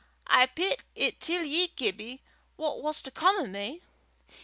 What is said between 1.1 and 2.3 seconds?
till ye, Gibbie